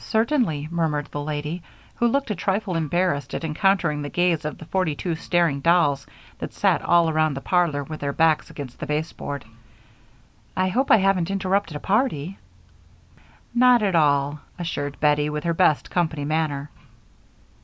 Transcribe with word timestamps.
"Certainly," 0.00 0.66
murmured 0.72 1.06
the 1.12 1.20
lady, 1.22 1.62
who 1.94 2.08
looked 2.08 2.32
a 2.32 2.34
trifle 2.34 2.74
embarrassed 2.74 3.34
at 3.34 3.44
encountering 3.44 4.02
the 4.02 4.08
gaze 4.08 4.44
of 4.44 4.58
the 4.58 4.64
forty 4.64 4.96
two 4.96 5.14
staring 5.14 5.60
dolls 5.60 6.08
that 6.40 6.52
sat 6.52 6.82
all 6.82 7.08
around 7.08 7.34
the 7.34 7.40
parlor 7.40 7.84
with 7.84 8.00
their 8.00 8.12
backs 8.12 8.50
against 8.50 8.80
the 8.80 8.86
baseboard. 8.88 9.44
"I 10.56 10.70
hope 10.70 10.90
I 10.90 10.96
haven't 10.96 11.30
interrupted 11.30 11.76
a 11.76 11.78
party." 11.78 12.36
"Not 13.54 13.80
at 13.80 13.94
all," 13.94 14.40
assured 14.58 14.98
Bettie, 14.98 15.30
with 15.30 15.44
her 15.44 15.54
best 15.54 15.88
company 15.88 16.24
manner. 16.24 16.68